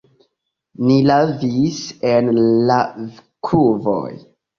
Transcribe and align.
Ni 0.85 0.95
lavis 1.09 1.81
en 2.13 2.31
lavkuvoj. 2.71 4.09